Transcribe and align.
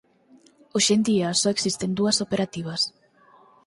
Hoxe 0.73 0.91
en 0.97 1.01
día 1.09 1.29
só 1.41 1.47
existen 1.51 1.91
dúas 1.99 2.17
operativas. 2.25 2.81